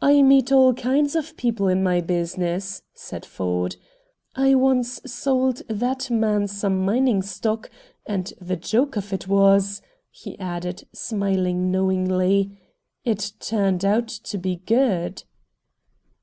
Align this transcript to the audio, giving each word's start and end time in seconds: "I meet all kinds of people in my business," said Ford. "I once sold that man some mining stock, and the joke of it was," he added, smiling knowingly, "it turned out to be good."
"I 0.00 0.22
meet 0.22 0.50
all 0.50 0.72
kinds 0.72 1.14
of 1.14 1.36
people 1.36 1.68
in 1.68 1.82
my 1.82 2.00
business," 2.00 2.82
said 2.94 3.26
Ford. 3.26 3.76
"I 4.34 4.54
once 4.54 5.02
sold 5.04 5.56
that 5.68 6.10
man 6.10 6.46
some 6.48 6.82
mining 6.82 7.20
stock, 7.20 7.68
and 8.06 8.32
the 8.40 8.56
joke 8.56 8.96
of 8.96 9.12
it 9.12 9.28
was," 9.28 9.82
he 10.10 10.38
added, 10.38 10.88
smiling 10.94 11.70
knowingly, 11.70 12.58
"it 13.04 13.32
turned 13.38 13.84
out 13.84 14.08
to 14.08 14.38
be 14.38 14.56
good." 14.64 15.24